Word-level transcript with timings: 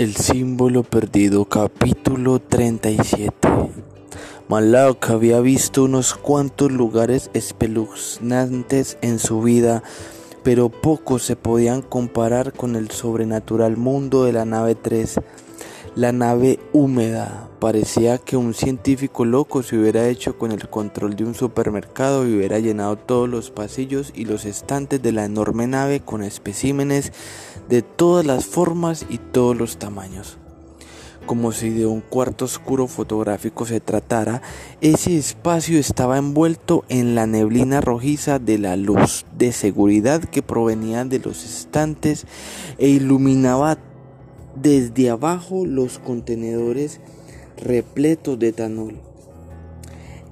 El 0.00 0.16
símbolo 0.16 0.82
perdido, 0.82 1.44
capítulo 1.44 2.38
37. 2.38 3.30
Malak 4.48 5.10
había 5.10 5.40
visto 5.40 5.84
unos 5.84 6.14
cuantos 6.14 6.72
lugares 6.72 7.28
espeluznantes 7.34 8.96
en 9.02 9.18
su 9.18 9.42
vida, 9.42 9.82
pero 10.42 10.70
pocos 10.70 11.24
se 11.24 11.36
podían 11.36 11.82
comparar 11.82 12.54
con 12.54 12.76
el 12.76 12.90
sobrenatural 12.90 13.76
mundo 13.76 14.24
de 14.24 14.32
la 14.32 14.46
nave 14.46 14.74
3. 14.74 15.20
La 16.00 16.12
nave 16.12 16.58
húmeda 16.72 17.50
parecía 17.58 18.16
que 18.16 18.38
un 18.38 18.54
científico 18.54 19.26
loco 19.26 19.62
se 19.62 19.76
hubiera 19.76 20.08
hecho 20.08 20.38
con 20.38 20.50
el 20.50 20.66
control 20.70 21.14
de 21.14 21.24
un 21.24 21.34
supermercado 21.34 22.26
y 22.26 22.34
hubiera 22.34 22.58
llenado 22.58 22.96
todos 22.96 23.28
los 23.28 23.50
pasillos 23.50 24.10
y 24.16 24.24
los 24.24 24.46
estantes 24.46 25.02
de 25.02 25.12
la 25.12 25.26
enorme 25.26 25.66
nave 25.66 26.00
con 26.00 26.22
especímenes 26.22 27.12
de 27.68 27.82
todas 27.82 28.24
las 28.24 28.46
formas 28.46 29.04
y 29.10 29.18
todos 29.18 29.54
los 29.54 29.76
tamaños. 29.76 30.38
Como 31.26 31.52
si 31.52 31.68
de 31.68 31.84
un 31.84 32.00
cuarto 32.00 32.46
oscuro 32.46 32.86
fotográfico 32.86 33.66
se 33.66 33.80
tratara, 33.80 34.40
ese 34.80 35.18
espacio 35.18 35.78
estaba 35.78 36.16
envuelto 36.16 36.82
en 36.88 37.14
la 37.14 37.26
neblina 37.26 37.82
rojiza 37.82 38.38
de 38.38 38.56
la 38.56 38.74
luz 38.76 39.26
de 39.36 39.52
seguridad 39.52 40.24
que 40.24 40.40
provenía 40.40 41.04
de 41.04 41.18
los 41.18 41.44
estantes 41.44 42.26
e 42.78 42.88
iluminaba 42.88 43.76
desde 44.54 45.10
abajo 45.10 45.64
los 45.66 45.98
contenedores 45.98 47.00
repletos 47.56 48.38
de 48.38 48.48
etanol. 48.48 49.00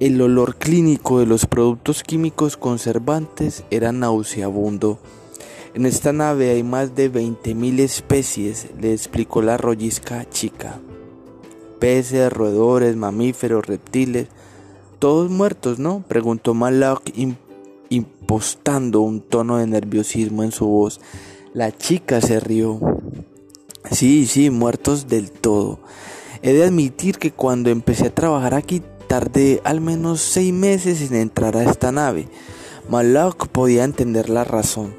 El 0.01 0.21
olor 0.21 0.57
clínico 0.57 1.19
de 1.19 1.27
los 1.27 1.47
productos 1.47 2.05
químicos 2.05 2.57
conservantes 2.57 3.65
era 3.71 3.91
nauseabundo. 3.91 5.01
En 5.75 5.87
esta 5.87 6.13
nave 6.13 6.51
hay 6.51 6.63
más 6.63 6.95
de 6.95 7.13
20.000 7.13 7.81
especies, 7.81 8.69
le 8.81 8.93
explicó 8.93 9.43
la 9.43 9.57
rollisca 9.57 10.29
chica. 10.31 10.81
Peces, 11.81 12.33
roedores, 12.33 12.97
mamíferos, 12.97 13.67
reptiles, 13.67 14.29
todos 14.99 15.31
muertos, 15.31 15.79
¿no? 15.79 16.05
preguntó 16.07 16.55
Malak 16.55 17.13
impostando 17.89 19.01
un 19.01 19.21
tono 19.21 19.59
de 19.59 19.67
nerviosismo 19.67 20.43
en 20.43 20.53
su 20.53 20.67
voz. 20.67 21.01
La 21.55 21.77
chica 21.77 22.21
se 22.21 22.41
rió. 22.41 22.98
Sí, 23.91 24.27
sí, 24.27 24.51
muertos 24.51 25.09
del 25.09 25.31
todo. 25.31 25.81
He 26.43 26.53
de 26.53 26.65
admitir 26.65 27.19
que 27.19 27.33
cuando 27.33 27.71
empecé 27.71 28.09
a 28.09 28.15
trabajar 28.15 28.55
aquí 28.55 28.83
tardé 29.09 29.61
al 29.65 29.81
menos 29.81 30.21
seis 30.21 30.53
meses 30.53 31.01
en 31.01 31.17
entrar 31.17 31.57
a 31.57 31.65
esta 31.65 31.91
nave. 31.91 32.29
Malak 32.89 33.49
podía 33.49 33.85
entender 33.85 34.29
la 34.29 34.45
razón. 34.45 34.95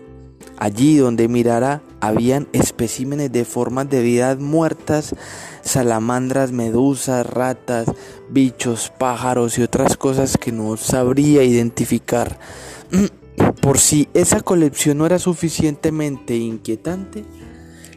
Allí 0.57 0.97
donde 0.97 1.29
mirara 1.29 1.81
habían 2.01 2.49
especímenes 2.51 3.31
de 3.31 3.45
formas 3.45 3.89
de 3.89 4.01
vida 4.01 4.35
muertas, 4.35 5.15
salamandras, 5.61 6.51
medusas, 6.51 7.25
ratas, 7.25 7.87
bichos, 8.29 8.91
pájaros 8.97 9.57
y 9.57 9.61
otras 9.61 9.95
cosas 9.95 10.37
que 10.37 10.51
no 10.51 10.75
sabría 10.75 11.43
identificar. 11.43 12.39
Por 13.61 13.79
si 13.79 14.09
esa 14.13 14.41
colección 14.41 14.97
no 14.97 15.05
era 15.05 15.17
suficientemente 15.17 16.35
inquietante, 16.35 17.23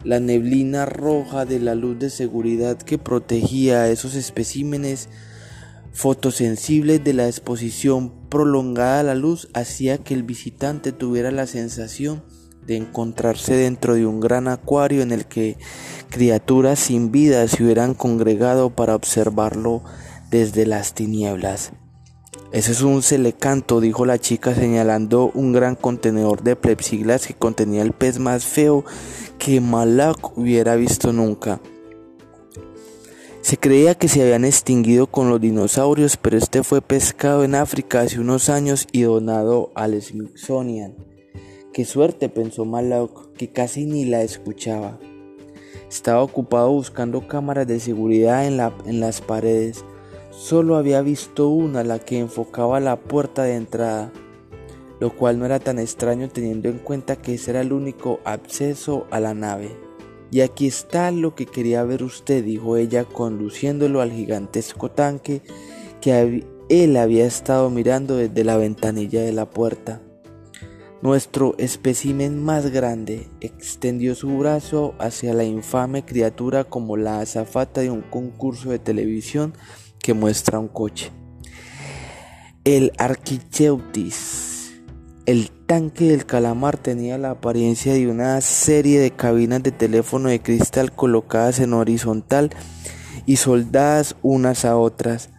la 0.05 0.21
neblina 0.21 0.87
roja 0.87 1.45
de 1.45 1.61
la 1.61 1.75
luz 1.75 1.99
de 1.99 2.11
seguridad 2.11 2.79
que 2.79 2.99
protegía 2.99 3.83
a 3.83 3.89
esos 3.89 4.15
especímenes 4.15 5.09
fotosensibles 5.93 7.05
de 7.05 7.13
la 7.13 7.27
exposición 7.27 8.13
prolongada 8.29 9.01
a 9.01 9.05
la 9.05 9.15
luz 9.15 9.49
hacía 9.55 9.99
que 9.99 10.15
el 10.15 10.23
visitante 10.23 10.93
tuviera 10.93 11.31
la 11.31 11.47
sensación 11.47 12.23
de 12.67 12.77
encontrarse 12.77 13.55
dentro 13.55 13.95
de 13.95 14.07
un 14.07 14.21
gran 14.21 14.49
acuario 14.49 15.03
en 15.03 15.13
el 15.13 15.27
que 15.27 15.59
criaturas 16.11 16.79
sin 16.79 17.11
vida 17.11 17.47
se 17.49 17.63
hubieran 17.63 17.95
congregado 17.95 18.71
para 18.71 18.95
observarlo 18.95 19.83
desde 20.31 20.67
las 20.67 20.95
tinieblas. 20.95 21.73
Ese 22.53 22.73
es 22.73 22.83
un 22.83 23.03
celecanto, 23.03 23.81
dijo 23.81 24.05
la 24.05 24.19
chica 24.19 24.55
señalando 24.55 25.31
un 25.35 25.53
gran 25.53 25.75
contenedor 25.75 26.43
de 26.43 26.55
plexiglas 26.55 27.27
que 27.27 27.35
contenía 27.35 27.81
el 27.81 27.93
pez 27.93 28.19
más 28.19 28.45
feo 28.45 28.85
que 29.45 29.61
Malak 29.61 30.39
hubiera 30.39 30.77
visto 30.77 31.13
nunca. 31.13 31.61
Se 33.41 33.57
creía 33.57 33.97
que 33.97 34.07
se 34.07 34.23
habían 34.23 34.45
extinguido 34.45 35.09
con 35.09 35.31
los 35.31 35.41
dinosaurios, 35.41 36.17
pero 36.17 36.39
este 36.39 36.63
fue 36.63 36.81
pescado 36.81 37.43
en 37.43 37.57
África 37.57 38.03
hace 38.03 38.21
unos 38.21 38.49
años 38.49 38.87
y 38.93 39.03
donado 39.03 39.73
al 39.75 40.01
Smithsonian. 40.01 40.95
Qué 41.73 41.85
suerte, 41.85 42.29
pensó 42.29 42.65
Malak, 42.65 43.33
que 43.33 43.51
casi 43.51 43.85
ni 43.85 44.05
la 44.05 44.23
escuchaba. 44.23 45.01
Estaba 45.91 46.23
ocupado 46.23 46.71
buscando 46.71 47.27
cámaras 47.27 47.67
de 47.67 47.81
seguridad 47.81 48.47
en, 48.47 48.61
en 48.87 49.01
las 49.01 49.21
paredes. 49.21 49.85
Solo 50.31 50.77
había 50.77 51.03
visto 51.03 51.49
una, 51.49 51.83
la 51.83 51.99
que 51.99 52.21
enfocaba 52.21 52.79
la 52.79 52.95
puerta 52.95 53.43
de 53.43 53.57
entrada 53.57 54.13
lo 55.03 55.11
cual 55.11 55.37
no 55.37 55.47
era 55.47 55.59
tan 55.59 55.81
extraño 55.81 56.29
teniendo 56.29 56.69
en 56.69 56.79
cuenta 56.79 57.17
que 57.17 57.35
ese 57.35 57.51
era 57.51 57.61
el 57.61 57.73
único 57.73 58.21
acceso 58.25 59.09
a 59.11 59.19
la 59.19 59.35
nave. 59.35 59.77
Y 60.31 60.43
aquí 60.43 60.69
está 60.69 61.11
lo 61.11 61.35
que 61.35 61.45
quería 61.45 61.83
ver 61.83 62.05
usted, 62.05 62.45
dijo 62.45 62.77
ella 62.77 63.03
conduciéndolo 63.03 64.01
al 64.01 64.13
gigantesco 64.13 64.93
tanque 64.93 65.43
que 66.01 66.47
él 66.69 66.97
había 66.97 67.27
estado 67.27 67.69
mirando 67.69 68.15
desde 68.15 68.45
la 68.45 68.57
ventanilla 68.57 69.23
de 69.23 69.33
la 69.33 69.51
puerta. 69.51 70.01
Nuestro 71.03 71.57
espécimen 71.59 72.41
más 72.41 72.71
grande 72.71 73.29
extendió 73.41 74.15
su 74.15 74.39
brazo 74.39 74.95
hacia 75.01 75.35
la 75.35 75.43
infame 75.43 76.05
criatura 76.05 76.63
como 76.63 76.97
la 76.97 77.19
azafata 77.19 77.81
de 77.81 77.91
un 77.91 78.03
concurso 78.03 78.71
de 78.71 78.79
televisión 78.79 79.53
que 79.99 80.15
muestra 80.15 80.61
un 80.61 80.69
coche. 80.69 81.11
El 82.63 82.93
Arquicheutis 82.99 84.52
el 85.27 85.51
tanque 85.67 86.09
del 86.09 86.27
calamar 86.27 86.77
tenía 86.77 87.17
la 87.17 87.31
apariencia 87.31 87.95
de 87.95 88.09
una 88.09 88.41
serie 88.41 88.99
de 88.99 89.13
cabinas 89.13 89.63
de 89.63 89.71
teléfono 89.71 90.29
de 90.29 90.43
cristal 90.43 90.93
colocadas 90.93 91.61
en 91.61 91.75
horizontal 91.75 92.51
y 93.25 93.37
soldadas 93.37 94.17
unas 94.23 94.65
a 94.65 94.77
otras. 94.77 95.31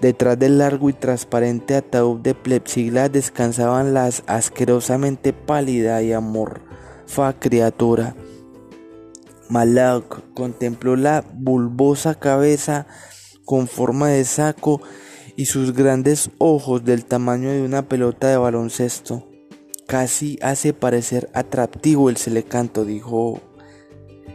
Detrás 0.00 0.38
del 0.38 0.58
largo 0.58 0.88
y 0.88 0.94
transparente 0.94 1.76
ataúd 1.76 2.20
de 2.20 2.34
plexiglas 2.34 3.12
descansaban 3.12 3.94
las 3.94 4.24
asquerosamente 4.26 5.32
pálida 5.32 6.02
y 6.02 6.12
amorfa 6.12 7.34
criatura. 7.38 8.16
Malak 9.48 10.32
contempló 10.32 10.96
la 10.96 11.22
bulbosa 11.34 12.14
cabeza 12.14 12.86
con 13.44 13.68
forma 13.68 14.08
de 14.08 14.24
saco 14.24 14.80
y 15.36 15.46
sus 15.46 15.72
grandes 15.72 16.30
ojos 16.38 16.84
del 16.84 17.04
tamaño 17.04 17.50
de 17.50 17.62
una 17.62 17.88
pelota 17.88 18.28
de 18.28 18.36
baloncesto. 18.36 19.28
Casi 19.86 20.38
hace 20.42 20.72
parecer 20.72 21.30
atractivo 21.34 22.10
el 22.10 22.16
celecanto, 22.16 22.84
dijo. 22.84 23.40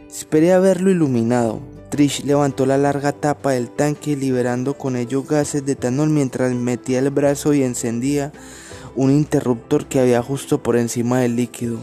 Esperé 0.08 0.52
a 0.52 0.58
verlo 0.58 0.90
iluminado. 0.90 1.60
Trish 1.90 2.24
levantó 2.24 2.66
la 2.66 2.76
larga 2.76 3.12
tapa 3.12 3.52
del 3.52 3.70
tanque 3.70 4.14
liberando 4.16 4.74
con 4.74 4.96
ello 4.96 5.22
gases 5.22 5.64
de 5.64 5.72
etanol 5.72 6.10
mientras 6.10 6.52
metía 6.54 6.98
el 6.98 7.10
brazo 7.10 7.54
y 7.54 7.62
encendía 7.62 8.32
un 8.94 9.10
interruptor 9.10 9.86
que 9.86 10.00
había 10.00 10.22
justo 10.22 10.62
por 10.62 10.76
encima 10.76 11.20
del 11.20 11.36
líquido. 11.36 11.78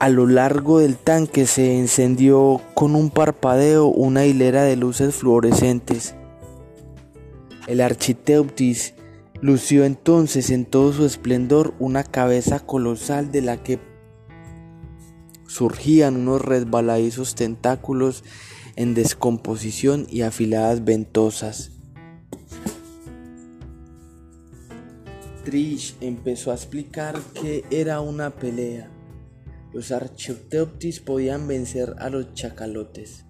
A 0.00 0.10
lo 0.10 0.26
largo 0.26 0.78
del 0.78 0.96
tanque 0.96 1.46
se 1.46 1.78
encendió 1.78 2.60
con 2.74 2.94
un 2.94 3.10
parpadeo 3.10 3.86
una 3.86 4.26
hilera 4.26 4.62
de 4.62 4.76
luces 4.76 5.16
fluorescentes. 5.16 6.14
El 7.68 7.82
Architeutis 7.82 8.94
lució 9.42 9.84
entonces 9.84 10.48
en 10.48 10.64
todo 10.64 10.90
su 10.94 11.04
esplendor 11.04 11.74
una 11.78 12.02
cabeza 12.02 12.60
colosal 12.60 13.30
de 13.30 13.42
la 13.42 13.62
que 13.62 13.78
surgían 15.46 16.16
unos 16.16 16.40
resbaladizos 16.40 17.34
tentáculos 17.34 18.24
en 18.76 18.94
descomposición 18.94 20.06
y 20.08 20.22
afiladas 20.22 20.86
ventosas. 20.86 21.72
Trish 25.44 25.94
empezó 26.00 26.52
a 26.52 26.54
explicar 26.54 27.20
que 27.34 27.64
era 27.70 28.00
una 28.00 28.30
pelea. 28.30 28.90
Los 29.74 29.92
Architeutis 29.92 31.00
podían 31.00 31.46
vencer 31.46 31.96
a 31.98 32.08
los 32.08 32.32
chacalotes. 32.32 33.27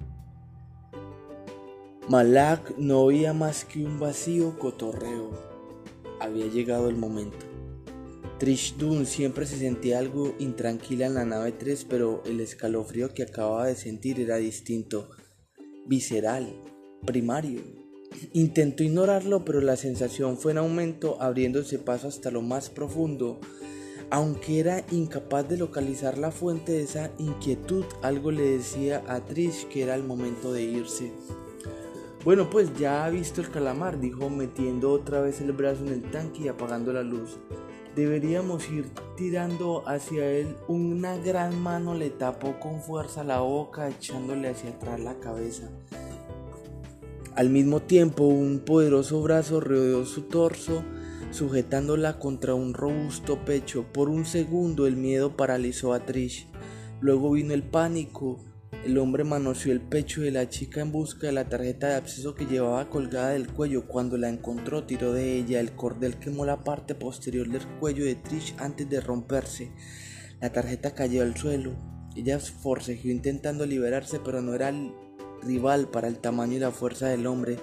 Malak 2.08 2.78
no 2.78 3.02
oía 3.02 3.34
más 3.34 3.66
que 3.66 3.84
un 3.84 4.00
vacío 4.00 4.58
cotorreo. 4.58 5.30
Había 6.20 6.46
llegado 6.46 6.88
el 6.88 6.96
momento. 6.96 7.44
Trish 8.38 8.78
Dunn 8.78 9.04
siempre 9.04 9.44
se 9.44 9.58
sentía 9.58 9.98
algo 9.98 10.34
intranquila 10.38 11.04
en 11.04 11.12
la 11.12 11.26
nave 11.26 11.52
3, 11.52 11.84
pero 11.84 12.22
el 12.24 12.40
escalofrío 12.40 13.12
que 13.12 13.24
acababa 13.24 13.66
de 13.66 13.76
sentir 13.76 14.20
era 14.20 14.36
distinto, 14.36 15.10
visceral, 15.86 16.58
primario. 17.04 17.60
Intentó 18.32 18.84
ignorarlo, 18.84 19.44
pero 19.44 19.60
la 19.60 19.76
sensación 19.76 20.38
fue 20.38 20.52
en 20.52 20.58
aumento, 20.58 21.20
abriéndose 21.20 21.78
paso 21.78 22.08
hasta 22.08 22.30
lo 22.30 22.40
más 22.40 22.70
profundo, 22.70 23.38
Aunque 24.10 24.60
era 24.60 24.86
incapaz 24.90 25.46
de 25.46 25.58
localizar 25.58 26.16
la 26.16 26.30
fuente 26.30 26.72
de 26.72 26.84
esa 26.84 27.10
inquietud, 27.18 27.84
algo 28.00 28.30
le 28.30 28.56
decía 28.56 29.04
a 29.06 29.26
Trish 29.26 29.68
que 29.68 29.82
era 29.82 29.94
el 29.94 30.04
momento 30.04 30.54
de 30.54 30.62
irse. 30.62 31.12
Bueno, 32.24 32.50
pues 32.50 32.76
ya 32.78 33.04
ha 33.04 33.10
visto 33.10 33.40
el 33.40 33.50
calamar, 33.50 34.00
dijo 34.00 34.28
metiendo 34.28 34.90
otra 34.92 35.20
vez 35.20 35.40
el 35.40 35.52
brazo 35.52 35.84
en 35.86 35.92
el 35.92 36.10
tanque 36.10 36.42
y 36.42 36.48
apagando 36.48 36.92
la 36.92 37.02
luz. 37.02 37.38
Deberíamos 37.94 38.68
ir 38.70 38.90
tirando 39.16 39.82
hacia 39.88 40.30
él. 40.30 40.56
Una 40.68 41.16
gran 41.16 41.60
mano 41.60 41.94
le 41.94 42.10
tapó 42.10 42.58
con 42.60 42.80
fuerza 42.80 43.24
la 43.24 43.40
boca, 43.40 43.88
echándole 43.88 44.48
hacia 44.48 44.70
atrás 44.70 45.00
la 45.00 45.18
cabeza. 45.18 45.70
Al 47.34 47.50
mismo 47.50 47.80
tiempo, 47.80 48.24
un 48.24 48.60
poderoso 48.60 49.22
brazo 49.22 49.60
rodeó 49.60 50.04
su 50.06 50.22
torso, 50.22 50.82
sujetándola 51.30 52.18
contra 52.18 52.54
un 52.54 52.74
robusto 52.74 53.44
pecho. 53.44 53.84
Por 53.92 54.08
un 54.08 54.24
segundo 54.24 54.86
el 54.86 54.96
miedo 54.96 55.36
paralizó 55.36 55.92
a 55.92 56.00
Trish. 56.00 56.48
Luego 57.00 57.30
vino 57.30 57.54
el 57.54 57.62
pánico. 57.62 58.40
El 58.84 58.96
hombre 58.98 59.24
manoseó 59.24 59.72
el 59.72 59.80
pecho 59.80 60.20
de 60.20 60.30
la 60.30 60.48
chica 60.48 60.80
en 60.80 60.92
busca 60.92 61.26
de 61.26 61.32
la 61.32 61.48
tarjeta 61.48 61.88
de 61.88 61.94
absceso 61.96 62.34
que 62.34 62.46
llevaba 62.46 62.88
colgada 62.88 63.30
del 63.30 63.52
cuello. 63.52 63.86
Cuando 63.88 64.16
la 64.16 64.28
encontró, 64.28 64.84
tiró 64.84 65.12
de 65.12 65.36
ella. 65.36 65.58
El 65.58 65.72
cordel 65.72 66.18
quemó 66.18 66.46
la 66.46 66.62
parte 66.62 66.94
posterior 66.94 67.48
del 67.48 67.66
cuello 67.80 68.04
de 68.04 68.14
Trish 68.14 68.54
antes 68.58 68.88
de 68.88 69.00
romperse. 69.00 69.72
La 70.40 70.52
tarjeta 70.52 70.94
cayó 70.94 71.22
al 71.22 71.36
suelo. 71.36 71.72
Ella 72.14 72.38
forcejeó 72.38 73.10
intentando 73.10 73.66
liberarse, 73.66 74.20
pero 74.24 74.40
no 74.40 74.54
era 74.54 74.72
rival 75.42 75.90
para 75.90 76.08
el 76.08 76.18
tamaño 76.18 76.56
y 76.56 76.60
la 76.60 76.70
fuerza 76.70 77.08
del 77.08 77.26
hombre. 77.26 77.58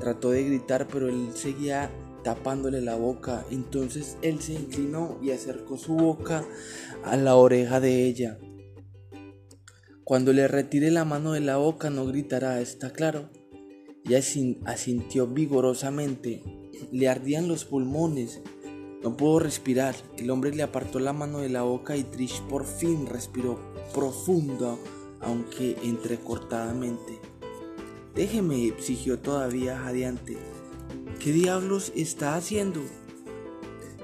Trató 0.00 0.30
de 0.30 0.44
gritar, 0.44 0.88
pero 0.88 1.08
él 1.08 1.28
seguía 1.34 1.90
tapándole 2.24 2.80
la 2.80 2.96
boca. 2.96 3.44
Entonces 3.50 4.16
él 4.22 4.40
se 4.40 4.54
inclinó 4.54 5.20
y 5.22 5.30
acercó 5.30 5.76
su 5.76 5.94
boca 5.94 6.42
a 7.04 7.16
la 7.16 7.36
oreja 7.36 7.80
de 7.80 8.06
ella. 8.06 8.38
Cuando 10.04 10.34
le 10.34 10.46
retire 10.48 10.90
la 10.90 11.06
mano 11.06 11.32
de 11.32 11.40
la 11.40 11.56
boca 11.56 11.88
no 11.88 12.04
gritará, 12.04 12.60
¿está 12.60 12.92
claro? 12.92 13.30
Ella 14.04 14.20
asintió 14.66 15.26
vigorosamente. 15.26 16.42
Le 16.92 17.08
ardían 17.08 17.48
los 17.48 17.64
pulmones. 17.64 18.42
No 19.02 19.16
pudo 19.16 19.38
respirar. 19.38 19.94
El 20.18 20.28
hombre 20.30 20.54
le 20.54 20.62
apartó 20.62 20.98
la 20.98 21.14
mano 21.14 21.38
de 21.38 21.48
la 21.48 21.62
boca 21.62 21.96
y 21.96 22.04
Trish 22.04 22.42
por 22.50 22.66
fin 22.66 23.06
respiró 23.06 23.58
profundo 23.94 24.78
aunque 25.22 25.78
entrecortadamente. 25.82 27.18
Déjeme, 28.14 28.66
exigió 28.66 29.20
todavía 29.20 29.78
jadeante. 29.78 30.36
¿Qué 31.18 31.32
diablos 31.32 31.92
está 31.96 32.36
haciendo? 32.36 32.82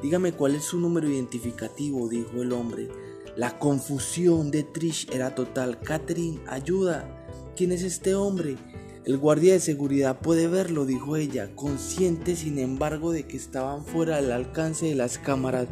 Dígame 0.03 0.33
cuál 0.33 0.55
es 0.55 0.65
su 0.65 0.81
número 0.81 1.11
identificativo, 1.11 2.09
dijo 2.09 2.41
el 2.41 2.53
hombre. 2.53 2.89
La 3.37 3.59
confusión 3.59 4.51
de 4.51 4.65
Trish 4.65 5.09
era 5.13 5.35
total. 5.35 5.81
Catherine, 5.81 6.41
ayuda. 6.47 7.27
¿Quién 7.57 7.73
es 7.73 7.83
este 7.83 8.15
hombre? 8.15 8.57
El 9.05 9.19
guardia 9.19 9.55
de 9.55 9.61
seguridad 9.61 10.21
puede 10.21 10.47
verlo, 10.47 10.85
dijo 10.85 11.17
ella, 11.17 11.55
consciente 11.57 12.37
sin 12.37 12.59
embargo 12.59 13.13
de 13.13 13.27
que 13.27 13.37
estaban 13.37 13.85
fuera 13.85 14.17
del 14.17 14.31
alcance 14.31 14.87
de 14.87 14.95
las 14.95 15.19
cámaras 15.19 15.69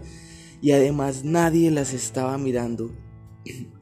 y 0.60 0.72
además 0.72 1.24
nadie 1.24 1.70
las 1.70 1.92
estaba 1.92 2.38
mirando. 2.38 2.90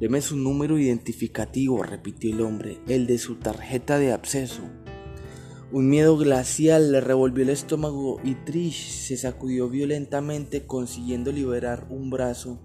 Deme 0.00 0.20
su 0.20 0.36
número 0.36 0.78
identificativo, 0.78 1.82
repitió 1.82 2.34
el 2.34 2.40
hombre, 2.40 2.80
el 2.88 3.06
de 3.06 3.18
su 3.18 3.36
tarjeta 3.36 3.98
de 3.98 4.12
acceso. 4.12 4.62
Un 5.74 5.88
miedo 5.88 6.16
glacial 6.16 6.92
le 6.92 7.00
revolvió 7.00 7.42
el 7.42 7.50
estómago 7.50 8.20
y 8.22 8.36
Trish 8.36 8.92
se 8.92 9.16
sacudió 9.16 9.68
violentamente 9.68 10.66
consiguiendo 10.68 11.32
liberar 11.32 11.88
un 11.90 12.10
brazo. 12.10 12.60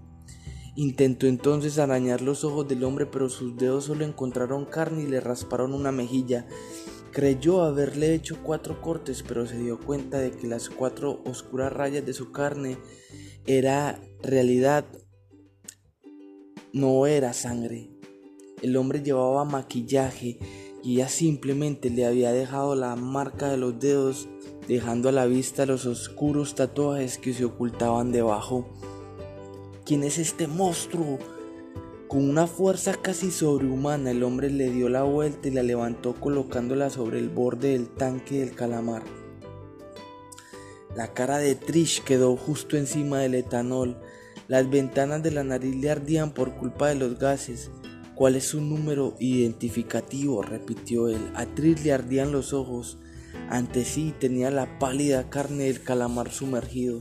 Intentó 0.76 1.26
entonces 1.26 1.80
arañar 1.80 2.20
los 2.20 2.44
ojos 2.44 2.68
del 2.68 2.84
hombre, 2.84 3.06
pero 3.06 3.28
sus 3.28 3.56
dedos 3.56 3.86
solo 3.86 4.04
encontraron 4.04 4.64
carne 4.64 5.02
y 5.02 5.06
le 5.08 5.18
rasparon 5.18 5.74
una 5.74 5.90
mejilla. 5.90 6.46
Creyó 7.10 7.62
haberle 7.62 8.14
hecho 8.14 8.38
cuatro 8.44 8.80
cortes, 8.80 9.24
pero 9.26 9.44
se 9.44 9.58
dio 9.58 9.80
cuenta 9.80 10.18
de 10.18 10.30
que 10.30 10.46
las 10.46 10.70
cuatro 10.70 11.20
oscuras 11.26 11.72
rayas 11.72 12.06
de 12.06 12.12
su 12.12 12.30
carne 12.30 12.78
era 13.44 14.00
realidad 14.22 14.84
no 16.72 17.08
era 17.08 17.32
sangre. 17.32 17.90
El 18.62 18.76
hombre 18.76 19.02
llevaba 19.02 19.44
maquillaje 19.44 20.38
y 20.82 20.94
ella 20.94 21.08
simplemente 21.08 21.90
le 21.90 22.06
había 22.06 22.32
dejado 22.32 22.74
la 22.74 22.96
marca 22.96 23.48
de 23.48 23.56
los 23.56 23.78
dedos, 23.78 24.28
dejando 24.66 25.08
a 25.08 25.12
la 25.12 25.26
vista 25.26 25.66
los 25.66 25.86
oscuros 25.86 26.54
tatuajes 26.54 27.18
que 27.18 27.34
se 27.34 27.44
ocultaban 27.44 28.12
debajo. 28.12 28.68
¿Quién 29.84 30.04
es 30.04 30.18
este 30.18 30.46
monstruo? 30.46 31.18
Con 32.08 32.28
una 32.28 32.46
fuerza 32.46 32.94
casi 32.94 33.30
sobrehumana, 33.30 34.10
el 34.10 34.22
hombre 34.22 34.50
le 34.50 34.70
dio 34.70 34.88
la 34.88 35.02
vuelta 35.02 35.48
y 35.48 35.52
la 35.52 35.62
levantó 35.62 36.14
colocándola 36.14 36.90
sobre 36.90 37.18
el 37.18 37.28
borde 37.28 37.70
del 37.70 37.88
tanque 37.88 38.40
del 38.40 38.54
calamar. 38.54 39.02
La 40.96 41.12
cara 41.14 41.38
de 41.38 41.54
Trish 41.54 42.02
quedó 42.02 42.36
justo 42.36 42.76
encima 42.76 43.20
del 43.20 43.36
etanol, 43.36 43.96
las 44.48 44.68
ventanas 44.68 45.22
de 45.22 45.30
la 45.30 45.44
nariz 45.44 45.76
le 45.76 45.90
ardían 45.90 46.34
por 46.34 46.56
culpa 46.56 46.88
de 46.88 46.96
los 46.96 47.16
gases. 47.20 47.70
¿Cuál 48.20 48.36
es 48.36 48.48
su 48.48 48.60
número 48.60 49.16
identificativo? 49.18 50.42
repitió 50.42 51.08
él. 51.08 51.32
A 51.34 51.46
Tris 51.46 51.82
le 51.82 51.94
ardían 51.94 52.32
los 52.32 52.52
ojos. 52.52 52.98
Ante 53.48 53.82
sí 53.82 54.12
tenía 54.20 54.50
la 54.50 54.78
pálida 54.78 55.30
carne 55.30 55.64
del 55.64 55.82
calamar 55.82 56.30
sumergido. 56.30 56.98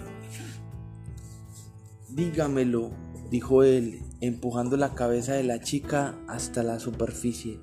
Dígamelo, 2.08 2.92
dijo 3.30 3.64
él, 3.66 4.02
empujando 4.22 4.78
la 4.78 4.96
cabeza 4.96 5.34
de 5.34 5.44
la 5.44 5.60
chica 5.60 6.18
hasta 6.30 6.64
la 6.64 6.80
superficie. 6.80 7.60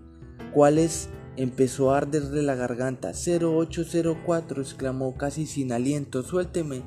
¿Cuál 0.52 0.76
es? 0.76 1.08
Empezó 1.38 1.94
a 1.94 1.96
arderle 1.96 2.42
la 2.42 2.56
garganta. 2.56 3.12
0804, 3.12 4.60
exclamó 4.60 5.16
casi 5.16 5.46
sin 5.46 5.72
aliento. 5.72 6.22
Suélteme. 6.22 6.82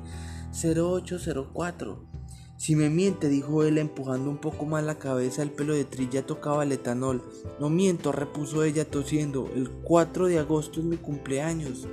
0804. 0.52 2.09
Si 2.60 2.76
me 2.76 2.90
miente, 2.90 3.30
dijo 3.30 3.62
él 3.62 3.78
empujando 3.78 4.28
un 4.28 4.36
poco 4.36 4.66
más 4.66 4.84
la 4.84 4.98
cabeza, 4.98 5.42
el 5.42 5.50
pelo 5.50 5.72
de 5.72 5.86
Trilla 5.86 6.26
tocaba 6.26 6.62
el 6.62 6.72
etanol. 6.72 7.22
No 7.58 7.70
miento, 7.70 8.12
repuso 8.12 8.64
ella 8.64 8.84
tosiendo. 8.84 9.48
El 9.54 9.70
4 9.70 10.26
de 10.26 10.40
agosto 10.40 10.80
es 10.80 10.84
mi 10.84 10.98
cumpleaños. 10.98 11.88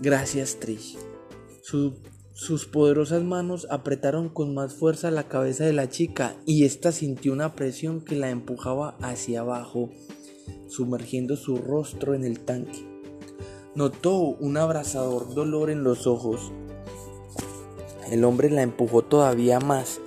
Gracias, 0.00 0.58
Trish. 0.58 0.96
sus 2.32 2.64
poderosas 2.64 3.24
manos 3.24 3.66
apretaron 3.68 4.30
con 4.30 4.54
más 4.54 4.72
fuerza 4.72 5.10
la 5.10 5.28
cabeza 5.28 5.66
de 5.66 5.74
la 5.74 5.90
chica 5.90 6.34
y 6.46 6.64
ésta 6.64 6.90
sintió 6.90 7.34
una 7.34 7.54
presión 7.54 8.00
que 8.00 8.16
la 8.16 8.30
empujaba 8.30 8.96
hacia 9.02 9.40
abajo, 9.40 9.90
sumergiendo 10.66 11.36
su 11.36 11.58
rostro 11.58 12.14
en 12.14 12.24
el 12.24 12.40
tanque. 12.40 12.86
Notó 13.74 14.16
un 14.16 14.56
abrasador 14.56 15.34
dolor 15.34 15.68
en 15.68 15.84
los 15.84 16.06
ojos. 16.06 16.52
El 18.12 18.24
hombre 18.24 18.50
la 18.50 18.60
empujó 18.60 19.00
todavía 19.00 19.58
más. 19.58 19.98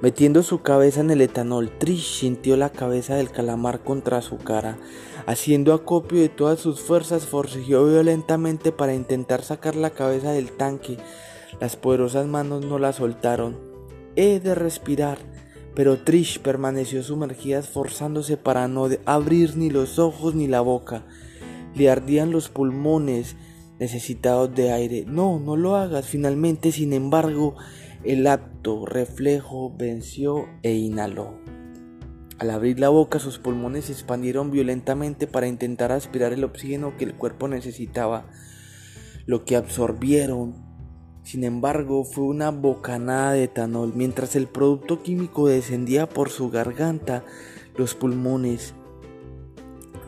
Metiendo 0.00 0.42
su 0.42 0.62
cabeza 0.62 1.02
en 1.02 1.10
el 1.10 1.20
etanol, 1.20 1.70
Trish 1.76 2.20
sintió 2.20 2.56
la 2.56 2.70
cabeza 2.70 3.16
del 3.16 3.30
calamar 3.30 3.80
contra 3.80 4.22
su 4.22 4.38
cara. 4.38 4.78
Haciendo 5.26 5.74
acopio 5.74 6.22
de 6.22 6.30
todas 6.30 6.58
sus 6.58 6.80
fuerzas, 6.80 7.26
forcejeó 7.26 7.84
violentamente 7.84 8.72
para 8.72 8.94
intentar 8.94 9.42
sacar 9.42 9.76
la 9.76 9.90
cabeza 9.90 10.32
del 10.32 10.52
tanque. 10.52 10.96
Las 11.60 11.76
poderosas 11.76 12.26
manos 12.26 12.64
no 12.64 12.78
la 12.78 12.94
soltaron. 12.94 13.58
He 14.16 14.40
de 14.40 14.54
respirar, 14.54 15.18
pero 15.74 15.98
Trish 15.98 16.40
permaneció 16.40 17.02
sumergida 17.02 17.58
esforzándose 17.58 18.38
para 18.38 18.68
no 18.68 18.88
abrir 19.04 19.58
ni 19.58 19.68
los 19.68 19.98
ojos 19.98 20.34
ni 20.34 20.48
la 20.48 20.62
boca. 20.62 21.04
Le 21.74 21.90
ardían 21.90 22.30
los 22.30 22.48
pulmones, 22.48 23.36
necesitados 23.80 24.54
de 24.54 24.70
aire. 24.70 25.04
No, 25.08 25.40
no 25.40 25.56
lo 25.56 25.74
hagas. 25.74 26.06
Finalmente, 26.06 26.70
sin 26.70 26.92
embargo, 26.92 27.56
el 28.04 28.26
acto 28.26 28.86
reflejo 28.86 29.74
venció 29.76 30.46
e 30.62 30.74
inhaló. 30.74 31.34
Al 32.38 32.50
abrir 32.50 32.78
la 32.78 32.90
boca 32.90 33.18
sus 33.18 33.38
pulmones 33.38 33.86
se 33.86 33.92
expandieron 33.92 34.50
violentamente 34.50 35.26
para 35.26 35.48
intentar 35.48 35.92
aspirar 35.92 36.32
el 36.32 36.44
oxígeno 36.44 36.96
que 36.96 37.04
el 37.04 37.14
cuerpo 37.14 37.48
necesitaba. 37.48 38.26
Lo 39.26 39.44
que 39.44 39.56
absorbieron, 39.56 40.54
sin 41.22 41.44
embargo, 41.44 42.04
fue 42.04 42.24
una 42.24 42.50
bocanada 42.50 43.32
de 43.32 43.44
etanol. 43.44 43.92
Mientras 43.94 44.36
el 44.36 44.46
producto 44.46 45.02
químico 45.02 45.48
descendía 45.48 46.08
por 46.08 46.30
su 46.30 46.50
garganta, 46.50 47.24
los 47.76 47.94
pulmones. 47.94 48.74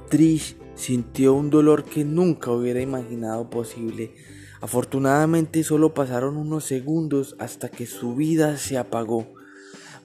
Trish 0.08 0.56
Sintió 0.74 1.34
un 1.34 1.50
dolor 1.50 1.84
que 1.84 2.04
nunca 2.04 2.50
hubiera 2.50 2.80
imaginado 2.80 3.50
posible. 3.50 4.14
Afortunadamente 4.60 5.64
solo 5.64 5.92
pasaron 5.92 6.36
unos 6.36 6.64
segundos 6.64 7.36
hasta 7.38 7.68
que 7.68 7.86
su 7.86 8.14
vida 8.14 8.56
se 8.56 8.78
apagó. 8.78 9.26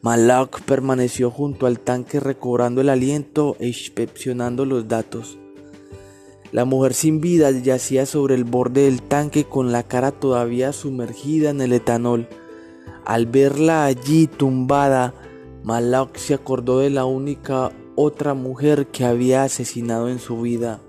Malak 0.02 0.62
permaneció 0.62 1.32
junto 1.32 1.66
al 1.66 1.80
tanque 1.80 2.20
recobrando 2.20 2.82
el 2.82 2.90
aliento 2.90 3.56
e 3.60 3.68
inspeccionando 3.68 4.66
los 4.66 4.88
datos. 4.88 5.38
La 6.52 6.66
mujer 6.66 6.94
sin 6.94 7.20
vida 7.20 7.52
yacía 7.52 8.06
sobre 8.06 8.36
el 8.36 8.44
borde 8.44 8.84
del 8.84 9.02
tanque 9.02 9.44
con 9.44 9.72
la 9.72 9.84
cara 9.84 10.12
todavía 10.12 10.72
sumergida 10.72 11.50
en 11.50 11.62
el 11.62 11.74
etanol. 11.74 12.28
Al 13.06 13.26
verla 13.26 13.86
allí 13.86 14.28
tumbada, 14.28 15.14
Malak 15.64 16.16
se 16.18 16.34
acordó 16.34 16.80
de 16.80 16.90
la 16.90 17.06
única 17.06 17.72
otra 18.00 18.36
mujer 18.36 18.86
que 18.88 19.06
había 19.06 19.42
asesinado 19.42 20.08
en 20.08 20.20
su 20.20 20.40
vida, 20.40 20.80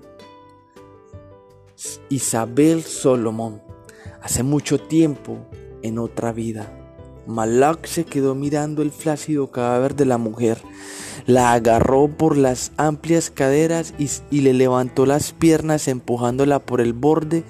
Isabel 2.07 2.83
Solomon, 2.83 3.63
hace 4.21 4.43
mucho 4.43 4.79
tiempo 4.79 5.39
en 5.81 5.97
otra 5.97 6.31
vida. 6.31 6.71
Malak 7.25 7.87
se 7.87 8.05
quedó 8.05 8.35
mirando 8.35 8.83
el 8.83 8.91
flácido 8.91 9.49
cadáver 9.49 9.95
de 9.95 10.05
la 10.05 10.19
mujer, 10.19 10.59
la 11.25 11.53
agarró 11.53 12.09
por 12.09 12.37
las 12.37 12.73
amplias 12.77 13.31
caderas 13.31 13.95
y, 13.97 14.41
le 14.41 14.53
levantó 14.53 15.07
las 15.07 15.31
piernas 15.31 15.87
empujándola 15.87 16.59
por 16.59 16.79
el 16.79 16.93
borde 16.93 17.43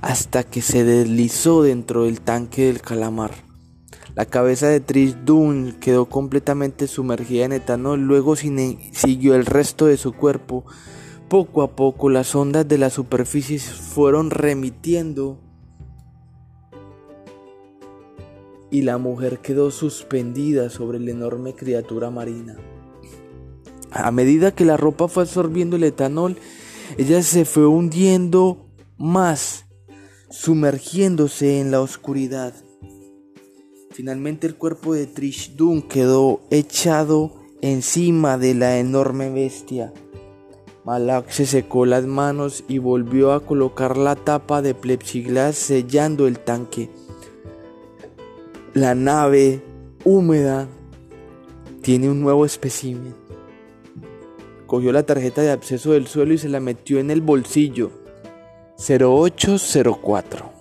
hasta 0.00 0.44
que 0.44 0.62
se 0.62 0.84
deslizó 0.84 1.64
dentro 1.64 2.04
del 2.04 2.20
tanque 2.20 2.66
del 2.66 2.80
calamar. 2.80 3.51
La 4.14 4.26
cabeza 4.26 4.68
de 4.68 4.80
Trish 4.80 5.16
Dunn 5.24 5.76
quedó 5.80 6.06
completamente 6.06 6.86
sumergida 6.86 7.46
en 7.46 7.52
etanol, 7.52 8.00
luego 8.00 8.36
siguió 8.36 9.34
el 9.34 9.46
resto 9.46 9.86
de 9.86 9.96
su 9.96 10.12
cuerpo. 10.12 10.64
Poco 11.28 11.62
a 11.62 11.74
poco 11.74 12.10
las 12.10 12.34
ondas 12.34 12.68
de 12.68 12.76
la 12.76 12.90
superficie 12.90 13.58
fueron 13.58 14.30
remitiendo 14.30 15.38
y 18.70 18.82
la 18.82 18.98
mujer 18.98 19.38
quedó 19.38 19.70
suspendida 19.70 20.68
sobre 20.68 20.98
la 20.98 21.10
enorme 21.10 21.54
criatura 21.54 22.10
marina. 22.10 22.56
A 23.90 24.10
medida 24.10 24.54
que 24.54 24.64
la 24.64 24.76
ropa 24.76 25.08
fue 25.08 25.22
absorbiendo 25.22 25.76
el 25.76 25.84
etanol, 25.84 26.36
ella 26.98 27.22
se 27.22 27.44
fue 27.44 27.66
hundiendo 27.66 28.66
más, 28.96 29.66
sumergiéndose 30.30 31.60
en 31.60 31.70
la 31.70 31.80
oscuridad. 31.80 32.54
Finalmente 33.92 34.46
el 34.46 34.56
cuerpo 34.56 34.94
de 34.94 35.06
Trish 35.06 35.54
Dunn 35.54 35.82
quedó 35.82 36.40
echado 36.50 37.34
encima 37.60 38.38
de 38.38 38.54
la 38.54 38.78
enorme 38.78 39.28
bestia. 39.30 39.92
Malak 40.84 41.28
se 41.28 41.44
secó 41.44 41.84
las 41.84 42.06
manos 42.06 42.64
y 42.68 42.78
volvió 42.78 43.32
a 43.32 43.44
colocar 43.44 43.98
la 43.98 44.16
tapa 44.16 44.62
de 44.62 44.74
plexiglas 44.74 45.56
sellando 45.56 46.26
el 46.26 46.38
tanque. 46.38 46.88
La 48.72 48.94
nave 48.94 49.62
húmeda 50.04 50.68
tiene 51.82 52.08
un 52.08 52.22
nuevo 52.22 52.46
espécimen. 52.46 53.14
Cogió 54.66 54.90
la 54.92 55.02
tarjeta 55.02 55.42
de 55.42 55.50
acceso 55.50 55.92
del 55.92 56.06
suelo 56.06 56.32
y 56.32 56.38
se 56.38 56.48
la 56.48 56.60
metió 56.60 56.98
en 56.98 57.10
el 57.10 57.20
bolsillo. 57.20 57.90
0804. 58.78 60.51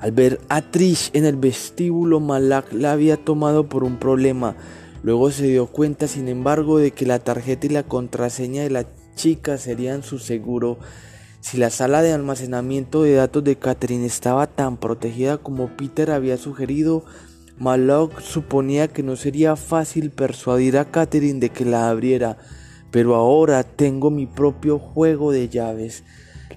Al 0.00 0.12
ver 0.12 0.40
a 0.48 0.62
Trish 0.62 1.10
en 1.12 1.24
el 1.24 1.36
vestíbulo, 1.36 2.20
Malak 2.20 2.72
la 2.72 2.92
había 2.92 3.16
tomado 3.16 3.68
por 3.68 3.84
un 3.84 3.98
problema. 3.98 4.56
Luego 5.02 5.30
se 5.30 5.46
dio 5.46 5.66
cuenta, 5.66 6.08
sin 6.08 6.28
embargo, 6.28 6.78
de 6.78 6.90
que 6.90 7.06
la 7.06 7.18
tarjeta 7.18 7.66
y 7.66 7.70
la 7.70 7.82
contraseña 7.82 8.62
de 8.62 8.70
la 8.70 8.86
chica 9.14 9.58
serían 9.58 10.02
su 10.02 10.18
seguro 10.18 10.78
si 11.40 11.56
la 11.56 11.70
sala 11.70 12.02
de 12.02 12.12
almacenamiento 12.12 13.02
de 13.02 13.14
datos 13.14 13.42
de 13.42 13.56
Catherine 13.56 14.04
estaba 14.04 14.46
tan 14.46 14.76
protegida 14.76 15.38
como 15.38 15.74
Peter 15.74 16.10
había 16.10 16.36
sugerido, 16.36 17.02
Malok 17.58 18.20
suponía 18.20 18.88
que 18.88 19.02
no 19.02 19.16
sería 19.16 19.56
fácil 19.56 20.10
persuadir 20.10 20.76
a 20.76 20.90
Catherine 20.90 21.40
de 21.40 21.48
que 21.48 21.64
la 21.64 21.88
abriera, 21.88 22.36
pero 22.90 23.14
ahora 23.14 23.62
tengo 23.62 24.10
mi 24.10 24.26
propio 24.26 24.78
juego 24.78 25.32
de 25.32 25.48
llaves. 25.48 26.04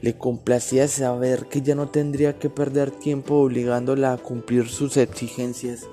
Le 0.02 0.18
complacía 0.18 0.88
saber 0.88 1.48
que 1.48 1.62
ya 1.62 1.76
no 1.76 1.90
tendría 1.90 2.38
que 2.40 2.50
perder 2.50 2.92
tiempo 2.92 3.36
obligándola 3.36 4.14
a 4.14 4.18
cumplir 4.18 4.68
sus 4.68 4.98
exigencias. 4.98 5.88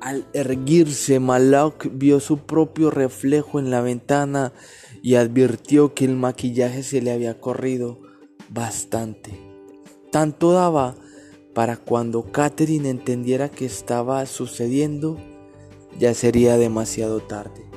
Al 0.00 0.26
erguirse, 0.32 1.20
Malak 1.20 1.88
vio 1.92 2.18
su 2.18 2.38
propio 2.38 2.90
reflejo 2.90 3.60
en 3.60 3.70
la 3.70 3.82
ventana 3.82 4.52
y 5.00 5.14
advirtió 5.14 5.94
que 5.94 6.04
el 6.04 6.16
maquillaje 6.16 6.82
se 6.82 7.00
le 7.00 7.12
había 7.12 7.40
corrido 7.40 8.00
bastante. 8.48 9.38
Tanto 10.10 10.52
daba 10.52 10.96
para 11.54 11.76
cuando 11.76 12.32
Catherine 12.32 12.88
entendiera 12.88 13.48
que 13.48 13.64
estaba 13.64 14.24
sucediendo, 14.26 15.18
ya 15.98 16.14
sería 16.14 16.56
demasiado 16.56 17.20
tarde. 17.20 17.71